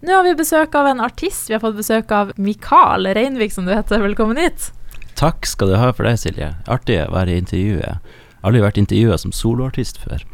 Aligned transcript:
Nå 0.00 0.14
har 0.16 0.24
vi 0.24 0.32
besøk 0.32 0.74
av 0.80 0.86
en 0.88 1.00
artist. 1.04 1.50
Vi 1.50 1.54
har 1.54 1.60
fått 1.60 1.76
besøk 1.76 2.12
av 2.16 2.30
Mikael 2.40 3.04
Reinvik, 3.12 3.52
som 3.52 3.66
du 3.68 3.74
heter. 3.74 4.00
Velkommen 4.00 4.38
hit. 4.40 4.70
Takk 5.20 5.44
skal 5.44 5.68
du 5.68 5.76
ha 5.76 5.90
for 5.92 6.08
det, 6.08 6.14
Silje. 6.22 6.54
Artig 6.72 6.96
å 7.02 7.10
være 7.12 7.34
i 7.34 7.40
intervjuet. 7.42 8.14
Aldri 8.40 8.62
vært 8.64 8.80
intervjua 8.80 9.18
som 9.20 9.34
soloartist 9.36 10.00
før. 10.00 10.24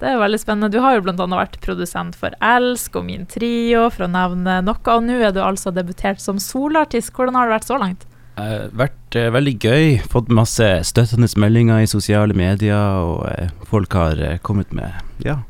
Det 0.00 0.08
er 0.08 0.16
veldig 0.16 0.40
spennende. 0.40 0.72
Du 0.72 0.80
har 0.80 0.96
jo 0.96 1.02
bl.a. 1.04 1.26
vært 1.28 1.58
produsent 1.60 2.16
for 2.16 2.32
Elsk 2.40 2.96
og 2.96 3.04
Min 3.10 3.28
Trio, 3.28 3.84
for 3.92 4.06
å 4.06 4.10
nevne 4.14 4.56
noe. 4.64 4.80
Og 4.80 5.04
nå 5.04 5.20
er 5.20 5.36
du 5.36 5.42
altså 5.44 5.74
debutert 5.76 6.24
som 6.24 6.40
soloartist. 6.40 7.12
Hvordan 7.12 7.36
har 7.36 7.50
det 7.50 7.56
vært 7.58 7.68
så 7.68 7.78
langt? 7.84 8.08
Uh, 8.40 8.72
vært 8.72 9.20
uh, 9.20 9.28
veldig 9.36 9.56
gøy. 9.60 9.86
Fått 10.08 10.32
masse 10.32 10.70
støttende 10.88 11.28
meldinger 11.36 11.84
i 11.84 11.92
sosiale 11.92 12.32
medier, 12.32 13.04
og 13.04 13.28
uh, 13.28 13.52
folk 13.68 13.92
har 13.92 14.24
kommet 14.40 14.72
med 14.72 14.88
ja, 15.28 15.42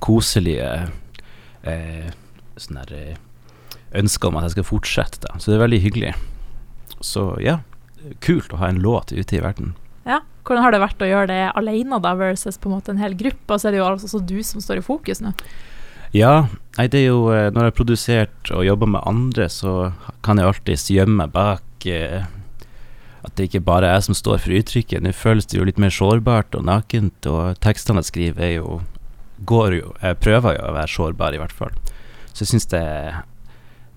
koselige 0.00 0.72
sånne 2.60 2.86
ønsker 3.98 4.28
om 4.28 4.38
at 4.40 4.48
jeg 4.48 4.56
skal 4.56 4.68
fortsette. 4.68 5.22
Da. 5.26 5.38
Så 5.38 5.52
det 5.52 5.58
er 5.58 5.64
veldig 5.66 5.80
hyggelig. 5.84 6.12
Så 7.04 7.32
ja, 7.42 7.60
kult 8.24 8.52
å 8.52 8.60
ha 8.62 8.70
en 8.72 8.82
låt 8.82 9.12
ute 9.12 9.36
i 9.36 9.42
verden. 9.44 9.74
Ja, 10.08 10.22
Hvordan 10.42 10.64
har 10.64 10.74
det 10.74 10.82
vært 10.82 11.02
å 11.04 11.06
gjøre 11.06 11.30
det 11.30 11.42
alene 11.54 12.00
da, 12.02 12.16
versus 12.18 12.58
på 12.58 12.66
en 12.66 12.74
måte 12.74 12.90
en 12.90 13.02
hel 13.02 13.14
gruppe? 13.14 13.46
Og 13.54 13.60
så 13.62 13.68
er 13.68 13.76
det 13.76 13.82
jo 13.82 13.86
altså 13.86 14.18
du 14.18 14.40
som 14.46 14.62
står 14.64 14.80
i 14.80 14.86
fokus 14.86 15.22
nå. 15.22 15.30
Ja, 16.12 16.48
nei, 16.76 16.88
det 16.92 17.04
er 17.04 17.12
jo 17.12 17.20
når 17.30 17.68
jeg 17.68 17.70
har 17.70 17.76
produsert 17.78 18.50
og 18.52 18.66
jobber 18.66 18.90
med 18.90 19.06
andre, 19.08 19.46
så 19.48 19.92
kan 20.26 20.40
jeg 20.40 20.50
alltid 20.50 20.90
gjemme 20.92 21.22
meg 21.22 21.32
bak 21.32 21.86
eh, 21.88 22.26
at 23.22 23.36
det 23.38 23.46
ikke 23.48 23.62
bare 23.64 23.88
er 23.88 23.96
jeg 23.96 24.08
som 24.10 24.18
står 24.18 24.42
for 24.42 24.56
uttrykket. 24.58 25.04
Nå 25.04 25.14
føles 25.16 25.46
det 25.48 25.60
jo 25.60 25.68
litt 25.68 25.80
mer 25.80 25.94
sårbart 25.94 26.58
og 26.58 26.66
nakent, 26.68 27.30
og 27.30 27.56
tekstene 27.64 28.02
jeg 28.02 28.10
skriver 28.10 28.48
er 28.48 28.56
jo 28.58 28.80
går 29.42 29.72
jo 29.74 29.88
Jeg 29.98 30.20
prøver 30.22 30.54
jo 30.54 30.66
å 30.68 30.74
være 30.76 30.90
sårbar, 30.92 31.34
i 31.34 31.40
hvert 31.40 31.54
fall. 31.54 31.72
Så 32.32 32.44
jeg 32.44 32.52
syns 32.52 32.68
det, 32.72 32.84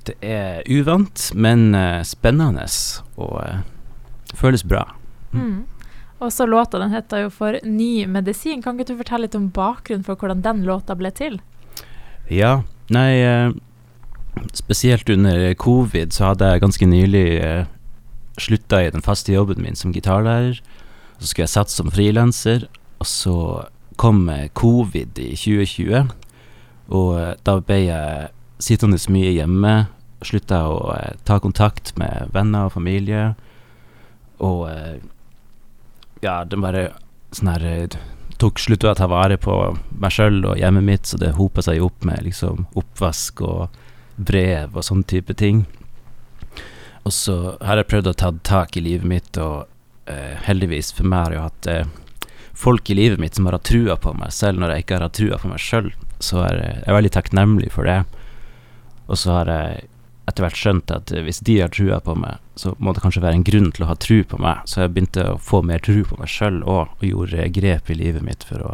det, 0.08 0.16
er 0.22 0.62
uvant, 0.70 1.30
men 1.36 1.70
uh, 1.76 2.04
spennende, 2.08 2.68
og 3.16 3.38
uh, 3.40 4.36
føles 4.36 4.66
bra. 4.68 4.86
Mm. 5.32 5.42
Mm. 5.42 5.64
Og 6.24 6.32
så 6.34 6.48
låta 6.48 6.80
den 6.80 6.94
heter 6.96 7.26
jo 7.26 7.30
for 7.34 7.60
Ny 7.64 8.06
medisin. 8.08 8.62
Kan 8.64 8.80
ikke 8.80 8.94
du 8.94 9.00
fortelle 9.02 9.28
litt 9.28 9.36
om 9.36 9.50
bakgrunnen 9.54 10.06
for 10.08 10.20
hvordan 10.20 10.44
den 10.44 10.64
låta 10.68 10.96
ble 10.96 11.12
til? 11.16 11.40
Ja, 12.32 12.62
nei 12.90 13.10
uh, 13.24 13.56
Spesielt 14.56 15.08
under 15.10 15.54
covid 15.56 16.12
så 16.12 16.34
hadde 16.34 16.50
jeg 16.52 16.60
ganske 16.60 16.88
nylig 16.92 17.28
slutta 18.36 18.82
i 18.84 18.90
den 18.92 19.04
faste 19.04 19.32
jobben 19.32 19.62
min 19.64 19.78
som 19.80 19.94
gitarlærer. 19.96 20.60
Så 21.20 21.30
skulle 21.30 21.46
jeg 21.46 21.54
satse 21.54 21.78
som 21.78 21.92
frilanser, 21.92 22.66
og 23.00 23.08
så 23.08 23.38
kom 23.96 24.28
covid 24.60 25.20
i 25.24 25.30
2020. 25.40 26.04
Og 26.94 27.20
eh, 27.20 27.34
da 27.48 27.60
ble 27.62 27.80
jeg 27.88 28.32
sittende 28.62 29.00
så 29.02 29.14
mye 29.14 29.34
hjemme, 29.36 29.76
slutta 30.26 30.62
å 30.72 30.80
eh, 30.96 31.16
ta 31.28 31.40
kontakt 31.44 31.96
med 32.00 32.32
venner 32.36 32.70
og 32.70 32.76
familie. 32.76 33.34
Og 34.44 34.68
eh, 34.70 35.00
ja, 36.26 36.44
det 36.46 36.62
bare 36.62 36.90
sånn 37.36 37.52
her 37.52 37.98
tok 38.40 38.60
slutt 38.60 38.84
å 38.84 38.94
ta 38.98 39.08
vare 39.08 39.38
på 39.40 39.54
meg 39.96 40.14
sjøl 40.14 40.42
og 40.44 40.60
hjemmet 40.60 40.86
mitt, 40.86 41.08
så 41.08 41.20
det 41.20 41.36
hopa 41.38 41.64
seg 41.64 41.84
opp 41.84 42.06
med 42.08 42.26
liksom 42.26 42.66
oppvask 42.76 43.42
og 43.46 43.82
brev 44.16 44.76
og 44.76 44.86
sånne 44.86 45.08
type 45.08 45.36
ting. 45.40 45.66
Og 47.06 47.14
så 47.14 47.56
har 47.62 47.80
jeg 47.80 47.90
prøvd 47.92 48.12
å 48.12 48.18
ta 48.18 48.32
tak 48.48 48.78
i 48.78 48.84
livet 48.84 49.08
mitt, 49.08 49.38
og 49.38 49.68
eh, 50.12 50.36
heldigvis 50.48 50.92
for 50.96 51.08
meg 51.08 51.28
har 51.28 51.36
jeg 51.36 51.46
hatt 51.46 51.70
eh, 51.72 51.94
folk 52.56 52.90
i 52.90 52.96
livet 52.98 53.20
mitt 53.20 53.36
som 53.36 53.46
har 53.46 53.58
hatt 53.58 53.68
trua 53.68 53.98
på 54.00 54.14
meg, 54.16 54.32
selv 54.34 54.62
når 54.62 54.74
jeg 54.74 54.86
ikke 54.86 54.98
har 54.98 55.08
hatt 55.08 55.18
trua 55.18 55.40
på 55.42 55.52
meg 55.52 55.62
sjøl. 55.62 55.92
Så 56.24 56.40
er 56.46 56.62
jeg, 56.62 56.96
veldig 56.96 57.12
takknemlig 57.16 57.74
for 57.76 57.88
det. 57.90 58.00
Og 59.06 59.20
så 59.20 59.36
har 59.40 59.52
jeg 59.52 59.84
etter 60.26 60.42
hvert 60.42 60.58
skjønt 60.58 60.92
at 60.94 61.12
hvis 61.14 61.44
de 61.46 61.60
har 61.60 61.74
trua 61.74 62.00
på 62.02 62.16
meg, 62.18 62.40
så 62.58 62.74
må 62.82 62.96
det 62.96 63.04
kanskje 63.04 63.22
være 63.22 63.38
en 63.38 63.46
grunn 63.46 63.70
til 63.76 63.86
å 63.86 63.90
ha 63.92 63.98
tru 64.00 64.24
på 64.26 64.40
meg. 64.42 64.64
Så 64.66 64.82
jeg 64.82 64.96
begynte 64.96 65.28
å 65.36 65.38
få 65.38 65.62
mer 65.68 65.84
tru 65.86 66.02
på 66.08 66.18
meg 66.18 66.32
sjøl 66.32 66.64
òg, 66.64 66.96
og 66.98 67.06
gjorde 67.06 67.50
grep 67.54 67.92
i 67.92 68.00
livet 68.00 68.26
mitt 68.26 68.48
for 68.48 68.64
å 68.66 68.72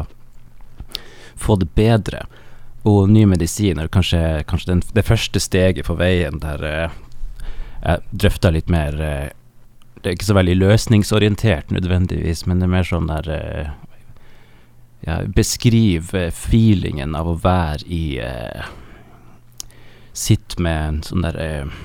få 1.42 1.58
det 1.60 1.68
bedre. 1.76 2.24
Og 2.88 3.10
ny 3.10 3.26
medisin 3.28 3.78
er 3.78 3.92
kanskje, 3.92 4.42
kanskje 4.48 4.72
den, 4.72 4.82
det 4.94 5.06
første 5.06 5.42
steget 5.42 5.86
på 5.90 5.98
veien 5.98 6.40
der 6.42 6.64
eh, 6.66 6.98
jeg 7.82 8.18
drøfta 8.24 8.50
litt 8.54 8.70
mer 8.72 8.98
eh, 9.02 9.28
Det 10.02 10.10
er 10.10 10.16
ikke 10.16 10.26
så 10.32 10.34
veldig 10.34 10.56
løsningsorientert 10.58 11.70
nødvendigvis, 11.70 12.44
men 12.46 12.58
det 12.58 12.66
er 12.66 12.72
mer 12.74 12.86
sånn 12.88 13.10
der 13.10 13.28
eh, 13.30 13.68
ja, 15.06 15.20
Beskriv 15.30 16.10
feelingen 16.34 17.14
av 17.18 17.30
å 17.30 17.38
være 17.42 17.86
i 17.86 18.02
eh, 18.22 18.70
Sitt 20.12 20.58
med 20.58 20.88
en 20.88 20.98
sånn 21.06 21.26
der 21.26 21.38
eh, 21.38 21.78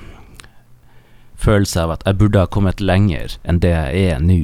følelse 1.38 1.86
av 1.86 1.94
at 1.94 2.02
jeg 2.06 2.18
burde 2.18 2.42
ha 2.42 2.50
kommet 2.50 2.82
lenger 2.82 3.38
enn 3.46 3.62
det 3.62 3.70
jeg 3.70 4.10
er 4.10 4.20
nå. 4.20 4.40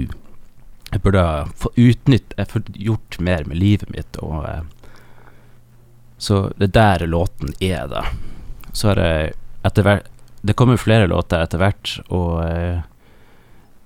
Jeg 0.92 1.02
burde 1.02 1.26
ha 1.26 1.42
fått 1.58 1.78
utnytt 1.80 2.34
Jeg 2.38 2.50
får 2.52 2.70
gjort 2.78 3.18
mer 3.18 3.42
med 3.50 3.58
livet 3.58 3.90
mitt, 3.90 4.22
og 4.22 4.46
eh, 4.46 4.62
Så 6.16 6.46
det 6.56 6.70
er 6.70 6.78
der 6.78 7.06
låten 7.10 7.58
er, 7.58 7.88
da. 7.90 8.06
Så 8.72 8.92
har 8.92 9.02
jeg 9.02 9.34
etter 9.66 9.82
hvert 9.82 10.10
det 10.44 10.52
kommer 10.52 10.76
flere 10.76 11.06
låter 11.08 11.40
etter 11.40 11.56
hvert, 11.56 11.90
og 12.12 12.42
eh, 12.44 12.74
eh, 12.76 12.80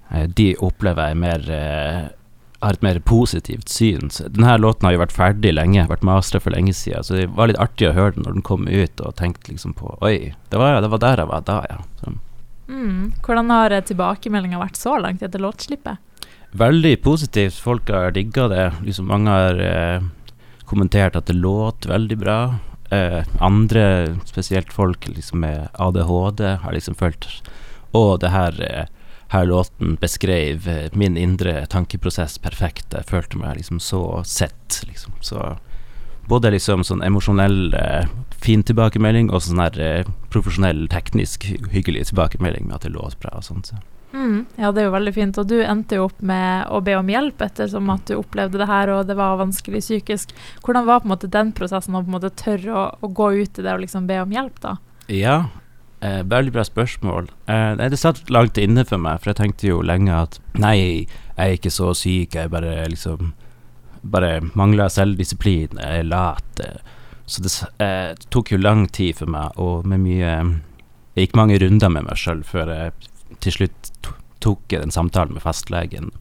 de 0.09 0.53
opplever 0.65 1.11
jeg 1.11 1.19
mer 1.21 1.51
eh, 1.53 2.07
har 2.61 2.75
et 2.75 2.83
mer 2.83 2.99
positivt 3.07 3.71
syn. 3.71 4.11
Denne 4.35 4.57
låten 4.59 4.89
har 4.89 4.97
jo 4.97 5.03
vært 5.05 5.15
ferdig 5.15 5.53
lenge, 5.55 5.87
vært 5.91 6.07
mastra 6.07 6.41
for 6.43 6.55
lenge 6.55 6.75
siden, 6.75 7.07
så 7.07 7.15
det 7.15 7.29
var 7.37 7.51
litt 7.51 7.61
artig 7.63 7.91
å 7.91 7.95
høre 7.95 8.17
den 8.17 8.27
når 8.27 8.39
den 8.39 8.47
kom 8.49 8.67
ut, 8.67 8.99
og 9.01 9.15
tenkte 9.21 9.53
liksom 9.53 9.77
på 9.79 9.95
Oi, 10.03 10.33
det 10.51 10.59
var, 10.59 10.81
det 10.83 10.91
var 10.91 11.03
der 11.05 11.23
jeg 11.23 11.31
var 11.31 11.45
da, 11.47 11.61
ja. 11.71 11.79
Mm. 12.69 13.15
Hvordan 13.25 13.53
har 13.55 13.73
tilbakemeldinga 13.89 14.59
vært 14.61 14.77
så 14.77 14.99
langt 15.01 15.23
etter 15.25 15.41
låtslippet? 15.41 16.03
Veldig 16.59 16.95
positivt. 17.05 17.57
Folk 17.61 17.89
har 17.93 18.13
digga 18.17 18.47
det. 18.49 18.67
Liksom 18.85 19.09
mange 19.09 19.33
har 19.33 19.61
eh, 19.63 20.05
kommentert 20.69 21.17
at 21.17 21.29
det 21.29 21.37
låt 21.37 21.87
veldig 21.89 22.19
bra 22.21 22.39
eh, 22.91 23.23
andre, 23.41 24.17
spesielt 24.29 24.73
folk 24.73 25.09
liksom 25.09 25.41
med 25.45 25.69
ADHD, 25.75 26.45
har 26.65 26.77
liksom 26.77 26.99
følt 26.99 27.29
Å, 27.97 28.19
det 28.21 28.29
her, 28.29 28.59
eh, 28.61 28.87
her 29.29 29.47
låten 29.47 29.97
beskrev 30.01 30.69
eh, 30.69 30.91
min 30.93 31.17
indre 31.17 31.67
tankeprosess 31.67 32.39
perfekt. 32.39 32.95
Jeg 32.95 33.09
følte 33.11 33.41
meg 33.41 33.59
liksom 33.61 33.81
så 33.81 34.23
sett, 34.25 34.81
liksom. 34.89 35.13
Så 35.21 35.57
både 36.29 36.53
liksom 36.55 36.85
sånn 36.85 37.05
emosjonell, 37.05 37.75
eh, 37.75 38.09
fin 38.41 38.65
tilbakemelding 38.65 39.29
og 39.33 39.45
sånn 39.45 39.61
her 39.61 39.79
eh, 39.81 40.09
profesjonell, 40.33 40.87
teknisk 40.93 41.45
hyggelig 41.73 42.09
tilbakemelding 42.11 42.69
med 42.69 42.79
at 42.79 42.89
det 42.89 42.95
låt 42.97 43.19
bra 43.21 43.37
og 43.37 43.45
sånt. 43.45 43.73
Så. 43.73 43.81
Mm, 44.17 44.47
ja, 44.57 44.73
det 44.73 44.81
er 44.81 44.89
jo 44.89 44.97
veldig 44.97 45.15
fint. 45.17 45.39
Og 45.41 45.49
du 45.53 45.59
endte 45.61 46.01
jo 46.01 46.09
opp 46.09 46.25
med 46.25 46.73
å 46.73 46.81
be 46.85 46.97
om 46.97 47.13
hjelp 47.13 47.45
ettersom 47.45 47.93
at 47.93 48.09
du 48.09 48.17
opplevde 48.17 48.61
det 48.61 48.69
her, 48.71 48.93
og 48.97 49.07
det 49.09 49.19
var 49.19 49.41
vanskelig 49.41 49.85
psykisk. 49.85 50.33
Hvordan 50.65 50.89
var 50.89 51.03
på 51.03 51.11
en 51.11 51.17
måte 51.19 51.33
den 51.33 51.53
prosessen 51.57 51.97
å 51.97 52.05
på 52.05 52.09
en 52.09 52.17
måte 52.17 52.33
tørre 52.33 52.73
å, 52.73 52.91
å 53.05 53.13
gå 53.13 53.33
ut 53.43 53.61
i 53.61 53.65
det 53.65 53.75
og 53.75 53.85
liksom 53.85 54.09
be 54.09 54.23
om 54.25 54.33
hjelp, 54.33 54.61
da? 54.65 54.79
Ja, 55.13 55.39
eh, 56.01 56.23
veldig 56.23 56.53
bra 56.55 56.65
spørsmål. 56.67 57.31
Eh, 57.47 57.89
det 57.91 57.99
satt 58.01 58.31
langt 58.31 58.59
inne 58.59 58.85
for 58.89 59.01
meg, 59.03 59.21
for 59.21 59.33
jeg 59.33 59.41
tenkte 59.41 59.71
jo 59.71 59.83
lenge 59.83 60.15
at 60.15 60.39
nei, 60.59 60.79
jeg 60.79 61.37
er 61.37 61.57
ikke 61.59 61.75
så 61.75 61.93
syk, 61.97 62.35
jeg 62.35 62.53
bare 62.53 62.87
liksom 62.91 63.33
bare 64.03 64.39
mangler 64.59 64.91
selvdisiplin, 64.93 65.81
jeg 65.81 66.05
er 66.05 66.07
lat. 66.07 66.63
Så 67.27 67.43
det 67.45 67.53
eh, 67.85 68.15
tok 68.31 68.53
jo 68.55 68.61
lang 68.61 68.87
tid 68.95 69.19
for 69.19 69.31
meg, 69.31 69.59
og 69.59 69.87
med 69.87 70.05
mye 70.05 70.33
Jeg 71.19 71.27
gikk 71.27 71.35
mange 71.35 71.57
runder 71.59 71.91
med 71.91 72.05
meg 72.07 72.19
sjøl 72.21 72.45
før 72.47 72.69
jeg 72.71 72.93
til 73.43 73.55
slutt 73.57 73.89
tok 74.39 74.73
en 74.79 74.93
samtale 74.95 75.35
med 75.35 75.43
fastlegen. 75.43 76.13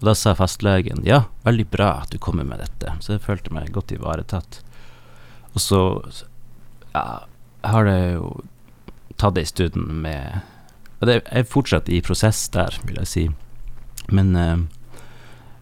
Og 0.00 0.08
da 0.10 0.12
sa 0.16 0.34
fastlegen 0.36 1.00
ja, 1.08 1.22
veldig 1.46 1.64
bra 1.72 1.90
at 2.02 2.12
du 2.12 2.18
kommer 2.20 2.44
med 2.44 2.60
dette, 2.60 2.92
så 3.00 3.14
jeg 3.14 3.24
følte 3.24 3.54
meg 3.56 3.72
godt 3.72 3.94
ivaretatt. 3.96 4.60
Og 5.54 5.64
så 5.64 5.80
ja, 6.92 7.04
har 7.64 7.88
det 7.88 7.98
jo 8.18 8.28
tatt 9.20 9.38
ei 9.38 9.46
stund 9.48 9.76
med 9.76 10.40
Og 11.00 11.08
det 11.08 11.20
er 11.24 11.48
fortsatt 11.48 11.88
i 11.88 12.02
prosess 12.04 12.42
der, 12.52 12.74
vil 12.84 12.98
jeg 13.00 13.08
si. 13.08 13.22
Men 14.12 14.34
eh, 14.36 14.58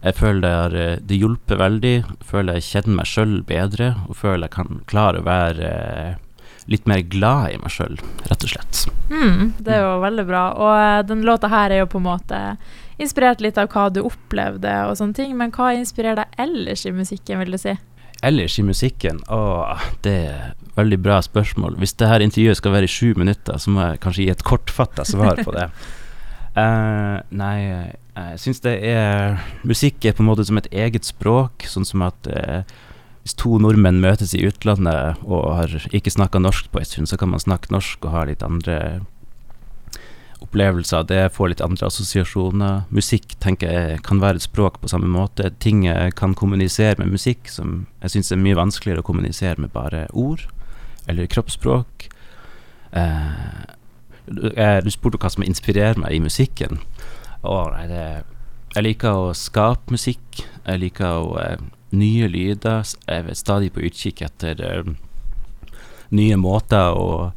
jeg 0.03 0.15
føler 0.15 0.41
det 0.43 0.55
har 0.55 0.75
eh, 0.75 0.97
det 1.03 1.19
hjulpet 1.19 1.59
veldig. 1.59 1.93
Jeg 1.99 2.27
føler 2.27 2.59
jeg 2.59 2.67
kjenner 2.67 2.97
meg 2.97 3.07
sjøl 3.07 3.37
bedre, 3.47 3.93
og 4.07 4.19
føler 4.19 4.47
jeg 4.47 4.55
kan 4.57 4.81
klare 4.89 5.21
å 5.21 5.27
være 5.27 5.69
eh, 5.69 6.19
litt 6.69 6.85
mer 6.91 7.01
glad 7.07 7.55
i 7.55 7.59
meg 7.61 7.73
sjøl, 7.73 7.97
rett 8.29 8.45
og 8.45 8.51
slett. 8.51 8.83
Mm, 9.09 9.55
det 9.63 9.73
er 9.75 9.83
jo 9.83 9.95
veldig 10.03 10.25
bra. 10.27 10.43
Og 10.59 11.09
den 11.09 11.23
låta 11.27 11.49
her 11.51 11.71
er 11.71 11.83
jo 11.83 11.89
på 11.91 12.01
en 12.01 12.07
måte 12.09 12.41
inspirert 12.99 13.39
litt 13.43 13.57
av 13.57 13.71
hva 13.73 13.87
du 13.91 14.01
opplevde 14.03 14.73
og 14.87 14.97
sånne 14.99 15.17
ting, 15.17 15.35
men 15.39 15.55
hva 15.55 15.71
inspirerer 15.75 16.19
deg 16.23 16.41
ellers 16.47 16.85
i 16.85 16.93
musikken, 16.95 17.39
vil 17.41 17.55
du 17.55 17.59
si? 17.61 17.75
Ellers 18.27 18.57
i 18.59 18.65
musikken? 18.67 19.21
Å, 19.31 19.39
det 20.03 20.17
et 20.35 20.58
veldig 20.79 20.99
bra 21.05 21.19
spørsmål. 21.23 21.77
Hvis 21.79 21.95
dette 21.99 22.23
intervjuet 22.25 22.59
skal 22.59 22.75
være 22.75 22.89
i 22.89 22.91
sju 22.91 23.13
minutter, 23.19 23.57
så 23.61 23.73
må 23.73 23.85
jeg 23.85 24.03
kanskje 24.03 24.25
gi 24.25 24.33
et 24.33 24.45
kortfatta 24.47 25.05
svar 25.07 25.41
på 25.45 25.55
det. 25.55 25.69
Uh, 26.57 27.19
nei, 27.41 27.55
jeg 28.17 28.39
syns 28.41 28.63
det 28.65 28.79
er 28.89 29.37
Musikk 29.67 30.03
er 30.03 30.15
på 30.17 30.23
en 30.25 30.31
måte 30.31 30.47
som 30.47 30.59
et 30.59 30.71
eget 30.73 31.07
språk, 31.07 31.67
sånn 31.69 31.87
som 31.87 32.03
at 32.07 32.31
uh, 32.31 32.63
hvis 33.23 33.37
to 33.37 33.59
nordmenn 33.61 34.01
møtes 34.01 34.33
i 34.33 34.41
utlandet 34.47 35.21
og 35.27 35.53
har 35.59 35.75
ikke 35.93 36.13
snakka 36.13 36.41
norsk 36.41 36.71
på 36.71 36.81
en 36.81 36.87
stund, 36.87 37.11
så 37.11 37.19
kan 37.19 37.31
man 37.33 37.43
snakke 37.43 37.71
norsk 37.73 38.07
og 38.07 38.15
ha 38.15 38.25
litt 38.25 38.45
andre 38.45 39.01
opplevelser. 40.39 41.03
Det 41.03 41.25
får 41.35 41.51
litt 41.51 41.63
andre 41.63 41.89
assosiasjoner. 41.89 42.85
Musikk 42.95 43.35
tenker 43.43 43.73
jeg 43.73 44.03
kan 44.07 44.21
være 44.23 44.39
et 44.39 44.47
språk 44.47 44.79
på 44.81 44.91
samme 44.91 45.09
måte. 45.11 45.51
Ting 45.61 45.83
jeg 45.85 46.15
kan 46.19 46.33
kommunisere 46.37 46.97
med 47.01 47.11
musikk 47.11 47.51
som 47.51 47.83
jeg 48.01 48.15
syns 48.15 48.31
er 48.33 48.41
mye 48.41 48.57
vanskeligere 48.57 49.03
å 49.03 49.09
kommunisere 49.09 49.59
med 49.59 49.75
bare 49.75 50.07
ord 50.15 50.47
eller 51.09 51.29
kroppsspråk. 51.31 52.09
Eh, 52.91 54.81
du 54.83 54.91
spurte 54.93 55.19
hva 55.21 55.31
som 55.33 55.45
inspirerer 55.45 55.99
meg 55.99 56.15
i 56.15 56.21
musikken. 56.23 56.81
Å, 57.41 57.55
nei, 57.73 57.85
det, 57.89 58.05
jeg 58.75 58.85
liker 58.85 59.17
å 59.17 59.35
skape 59.37 59.95
musikk. 59.95 60.43
Jeg 60.65 60.81
liker 60.83 61.23
å 61.23 61.35
eh, 61.41 61.57
nye 61.97 62.29
lyder. 62.29 62.85
Jeg 63.07 63.25
er 63.25 63.37
stadig 63.37 63.71
på 63.73 63.83
utkikk 63.87 64.21
etter 64.27 64.61
eh, 64.61 64.91
nye 66.13 66.37
måter 66.37 66.97
å 66.97 67.31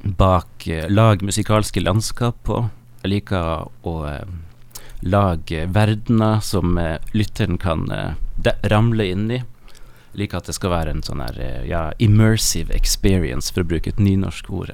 bak 0.00 0.64
uh, 0.70 0.86
lage 0.88 1.26
musikalske 1.26 1.82
landskap 1.82 2.38
på. 2.46 2.62
Jeg 3.02 3.10
liker 3.12 3.66
å 3.84 3.94
uh, 4.06 4.22
lage 5.04 5.66
verdener 5.74 6.40
som 6.44 6.78
lytteren 7.12 7.58
kan 7.60 7.86
ramle 8.72 9.06
inn 9.12 9.26
i. 9.32 9.40
Liker 10.18 10.40
at 10.40 10.50
det 10.50 10.56
skal 10.56 10.72
være 10.72 10.94
en 10.94 11.04
sånn 11.06 11.22
her 11.22 11.36
ja, 11.68 11.82
immersive 12.02 12.74
experience, 12.74 13.52
for 13.54 13.62
å 13.62 13.70
bruke 13.70 13.92
et 13.92 14.00
nynorsk 14.02 14.50
ord. 14.50 14.72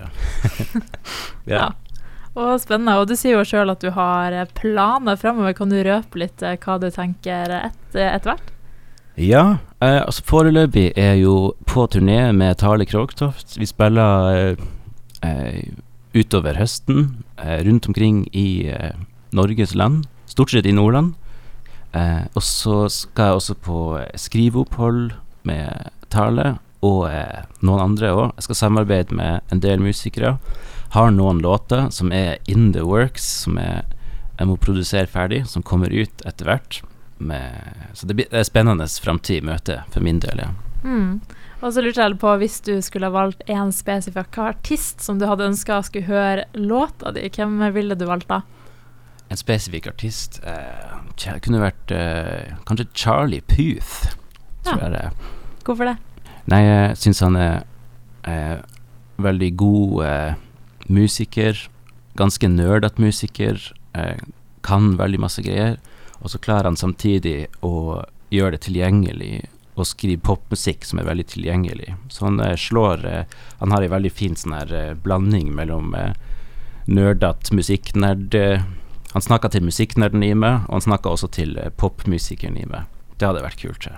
ja. 1.53 1.59
ja. 1.59 1.69
Og 2.37 2.61
spennende. 2.61 2.99
Og 3.01 3.09
du 3.09 3.17
sier 3.17 3.39
jo 3.39 3.47
sjøl 3.49 3.73
at 3.73 3.85
du 3.85 3.91
har 3.97 4.37
planer 4.57 5.17
framover. 5.21 5.57
Kan 5.57 5.73
du 5.73 5.81
røpe 5.85 6.21
litt 6.21 6.45
hva 6.45 6.77
du 6.81 6.91
tenker 6.93 7.53
etter 7.63 8.29
hvert? 8.29 8.53
Ja, 9.17 9.59
eh, 9.81 10.03
altså 10.03 10.25
foreløpig 10.29 10.91
er 11.01 11.15
jo 11.17 11.55
på 11.65 11.87
turné 11.89 12.33
med 12.37 12.59
Tale 12.61 12.85
Krogtoft. 12.85 13.57
Vi 13.57 13.65
spiller 13.65 14.29
eh, 14.37 14.67
eh, 15.25 15.71
utover 16.13 16.59
høsten 16.61 17.25
eh, 17.41 17.65
rundt 17.65 17.89
omkring 17.89 18.27
i 18.37 18.69
eh, 18.69 18.93
Norges 19.33 19.73
land, 19.75 20.05
stort 20.29 20.53
sett 20.53 20.69
i 20.69 20.75
Nordland. 20.77 21.15
Eh, 21.97 22.29
og 22.35 22.45
så 22.45 22.91
skal 22.93 23.31
jeg 23.31 23.41
også 23.41 23.57
på 23.65 23.81
skriveopphold 24.21 25.17
med 25.49 25.91
Tale, 26.13 26.57
og 26.87 27.09
noen 27.65 27.83
andre 27.83 28.13
òg. 28.15 28.27
Jeg 28.37 28.47
skal 28.47 28.61
samarbeide 28.61 29.17
med 29.17 29.55
en 29.55 29.63
del 29.63 29.83
musikere. 29.83 30.37
Har 30.95 31.11
noen 31.15 31.41
låter 31.43 31.89
som 31.95 32.13
er 32.15 32.37
in 32.47 32.71
the 32.77 32.85
works, 32.87 33.25
som 33.45 33.59
jeg, 33.61 33.83
jeg 34.37 34.51
må 34.51 34.59
produsere 34.61 35.11
ferdig, 35.11 35.45
som 35.51 35.65
kommer 35.67 35.91
ut 35.91 36.27
etter 36.29 36.47
hvert 36.51 36.83
med, 37.19 37.53
så 37.97 38.07
det, 38.07 38.15
blir, 38.15 38.29
det 38.31 38.43
er 38.43 38.49
spennende 38.49 38.87
framtid 39.03 39.45
møte 39.47 39.81
for 39.93 40.05
min 40.05 40.21
del, 40.21 40.45
ja. 40.45 40.53
Mm. 40.85 41.21
Og 41.65 41.73
så 41.73 41.83
lurte 41.83 42.05
jeg 42.05 42.19
på, 42.21 42.35
hvis 42.39 42.59
du 42.67 42.75
skulle 42.85 43.09
ha 43.09 43.15
valgt 43.15 43.47
én 43.51 43.73
spesifikk 43.75 44.37
artist 44.45 45.01
som 45.03 45.19
du 45.19 45.25
hadde 45.27 45.49
ønska 45.49 45.81
skulle 45.87 46.07
høre 46.11 46.45
låta 46.53 47.15
di, 47.17 47.25
hvem 47.33 47.57
ville 47.75 47.97
du 47.97 48.05
valgt 48.07 48.29
da? 48.31 48.43
En 49.33 49.41
spesifikk 49.41 49.89
artist 49.91 50.39
eh, 50.47 51.39
kunne 51.43 51.65
vært 51.65 51.95
eh, 51.97 52.53
kanskje 52.69 52.87
Charlie 52.95 53.43
Puth, 53.43 54.13
tror 54.69 54.85
ja. 54.85 54.85
jeg 54.85 54.95
det. 54.95 55.33
Hvorfor 55.67 55.91
det? 55.91 55.97
Nei, 56.47 56.63
jeg 56.63 56.99
syns 57.03 57.23
han 57.25 57.39
er 57.41 57.65
eh, 58.23 58.59
veldig 59.19 59.51
god 59.59 60.05
eh, 60.07 60.37
musiker. 60.87 61.59
Ganske 62.19 62.51
nerdete 62.51 63.03
musiker. 63.03 63.59
Eh, 63.99 64.21
kan 64.67 64.95
veldig 65.01 65.21
masse 65.27 65.43
greier. 65.43 65.81
Og 66.23 66.31
så 66.31 66.39
klarer 66.43 66.71
han 66.71 66.79
samtidig 66.79 67.49
å 67.67 68.05
gjøre 68.31 68.57
det 68.57 68.65
tilgjengelig 68.67 69.35
og 69.77 69.85
skrive 69.85 70.23
popmusikk 70.25 70.87
som 70.89 71.01
er 71.01 71.09
veldig 71.09 71.27
tilgjengelig. 71.35 71.93
Så 72.09 72.29
han 72.29 72.41
eh, 72.41 72.57
slår 72.57 73.05
eh, 73.07 73.37
Han 73.61 73.75
har 73.75 73.85
ei 73.85 73.93
veldig 73.93 74.13
fin 74.13 74.37
sånn 74.39 74.57
her 74.57 74.73
eh, 74.73 74.95
blanding 74.95 75.53
mellom 75.55 75.95
eh, 75.99 76.15
nerdete 76.87 77.55
musikknerd 77.57 78.37
Han 79.13 79.25
snakker 79.25 79.51
til 79.51 79.65
musikknerden 79.67 80.23
i 80.23 80.35
meg, 80.35 80.67
og 80.69 80.79
han 80.79 80.89
snakker 80.89 81.11
også 81.17 81.33
til 81.35 81.57
popmusikeren 81.81 82.59
i 82.61 82.67
meg. 82.69 82.85
Det 83.19 83.27
hadde 83.27 83.43
vært 83.43 83.63
kult. 83.65 83.89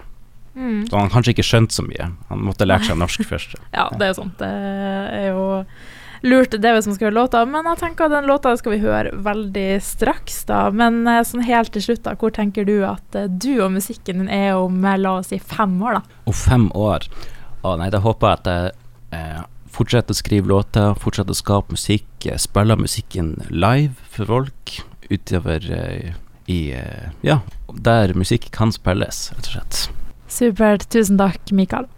Mm. 0.58 0.80
Så 0.90 0.98
han 0.98 1.12
kanskje 1.12 1.36
ikke 1.36 1.46
skjønte 1.46 1.76
så 1.76 1.84
mye. 1.86 2.10
Han 2.32 2.42
måtte 2.42 2.66
lært 2.66 2.88
seg 2.88 2.98
norsk 2.98 3.22
først. 3.30 3.54
ja, 3.74 3.86
det 3.94 4.10
er 4.10 4.18
sant. 4.18 4.34
Det 4.40 4.50
er 4.50 5.30
jo 5.30 5.44
lurt 6.26 6.56
det 6.58 6.72
hvis 6.74 6.88
man 6.90 6.96
skal 6.96 7.08
høre 7.08 7.18
låta. 7.20 7.44
Men 7.46 7.68
jeg 7.70 7.80
tenker 7.82 8.08
at 8.08 8.16
den 8.16 8.26
låta 8.30 8.54
skal 8.58 8.74
vi 8.74 8.80
høre 8.82 9.12
veldig 9.24 9.68
straks, 9.86 10.40
da. 10.50 10.64
Men 10.74 11.04
eh, 11.06 11.22
sånn 11.26 11.46
helt 11.46 11.70
til 11.76 11.84
slutt, 11.84 12.02
da, 12.08 12.16
hvor 12.18 12.34
tenker 12.34 12.66
du 12.66 12.80
at 12.88 13.18
eh, 13.18 13.28
du 13.30 13.60
og 13.62 13.70
musikken 13.76 14.24
din 14.24 14.32
er 14.32 14.56
om 14.58 14.82
eh, 14.82 14.98
la 14.98 15.18
oss 15.20 15.30
si 15.32 15.38
fem 15.38 15.78
år, 15.82 16.00
da? 16.00 16.20
Om 16.26 16.36
fem 16.36 16.66
år? 16.74 17.06
Å 17.62 17.76
nei, 17.78 17.90
da 17.94 18.02
håper 18.02 18.32
jeg 18.32 18.40
at 18.42 18.50
jeg 18.52 18.74
eh, 19.18 19.40
fortsetter 19.78 20.14
å 20.16 20.18
skrive 20.18 20.50
låter, 20.50 20.94
fortsetter 20.98 21.34
å 21.34 21.38
skape 21.38 21.76
musikk, 21.76 22.28
spiller 22.40 22.78
musikken 22.80 23.36
live 23.50 23.94
for 24.10 24.30
folk 24.30 24.78
utover 25.08 25.70
eh, 25.70 26.16
i 26.48 26.58
eh, 26.76 27.08
Ja, 27.26 27.40
der 27.74 28.14
musikk 28.16 28.50
kan 28.54 28.72
spilles, 28.74 29.28
rett 29.36 29.50
og 29.50 29.54
slett. 29.54 29.80
Supert. 30.28 30.88
Tusen 30.90 31.18
takk, 31.18 31.50
Mikael. 31.52 31.88